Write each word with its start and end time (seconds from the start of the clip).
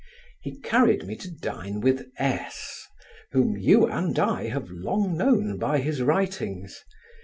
He 0.41 0.59
carried 0.59 1.05
me 1.05 1.15
to 1.17 1.29
dine 1.29 1.79
with 1.79 2.07
S, 2.17 2.87
whom 3.33 3.55
you 3.55 3.85
and 3.85 4.17
I 4.17 4.47
have 4.47 4.71
long 4.71 5.15
known 5.15 5.59
by 5.59 5.77
his 5.77 6.01
writings. 6.01 6.83